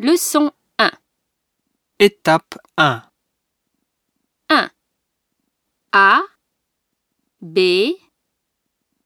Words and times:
Leçon 0.00 0.52
1. 0.78 0.92
Étape 1.98 2.54
1. 2.76 3.02
1. 4.48 4.70
A, 5.90 6.22
B, 7.40 7.96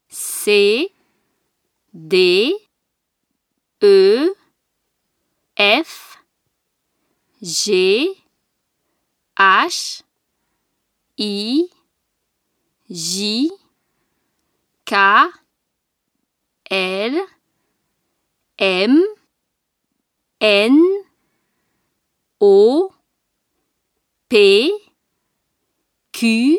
C, 0.09 0.93
D, 1.95 2.55
E, 3.81 4.35
F, 5.57 6.19
G, 7.41 8.15
H, 9.39 10.05
I, 11.17 11.71
J, 12.91 13.51
K, 14.85 15.31
L, 16.71 17.27
M, 18.59 19.12
N, 20.43 20.83
O, 22.41 22.91
P, 24.29 24.73
Q, 26.13 26.59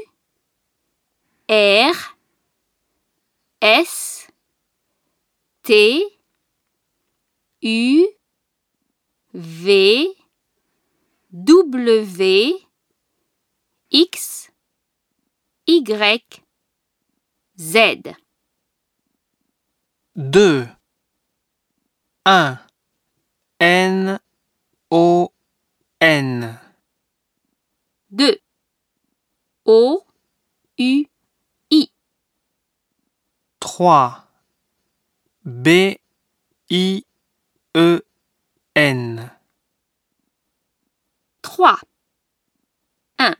R, 1.50 1.94
S, 3.62 4.32
T, 5.64 6.08
U, 7.62 8.08
V, 9.34 10.16
W, 11.34 12.60
X, 13.92 14.50
Y, 15.68 16.44
Z. 17.58 18.16
2. 20.16 20.70
1. 22.26 22.73
N, 23.60 24.20
O, 24.92 25.32
N. 26.00 26.60
2. 28.16 28.38
O, 29.66 30.06
U, 30.78 31.06
I. 31.72 31.90
3. 33.60 34.24
B, 35.44 36.00
I, 36.70 37.04
E, 37.76 38.00
N. 38.76 39.32
3. 41.42 41.76
1. 43.18 43.36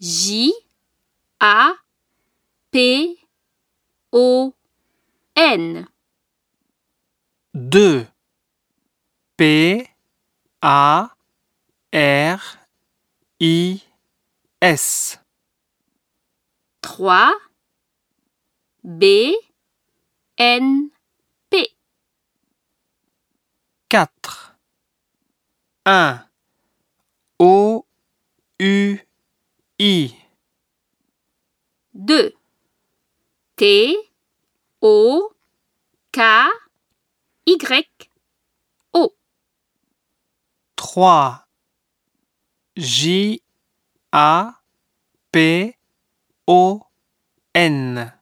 J, 0.00 0.52
A, 1.40 1.74
P, 2.70 3.16
O, 4.12 4.54
N. 5.34 5.88
2. 7.54 8.13
P, 9.36 9.88
A, 10.62 11.10
R, 11.92 12.40
I, 13.40 13.82
S. 14.62 15.18
3. 16.82 17.32
B, 18.84 19.36
N, 20.38 20.90
P. 21.50 21.66
4. 23.90 24.06
1. 25.84 26.20
O, 27.40 27.84
U, 28.60 28.98
I. 29.80 30.14
2. 31.92 32.32
T, 33.56 34.10
O, 34.80 35.30
K, 36.12 36.22
Y. 37.46 38.13
3. 40.94 41.44
J, 42.76 43.40
A, 44.12 44.52
P, 45.32 45.74
O, 46.46 46.86
N. 47.52 48.12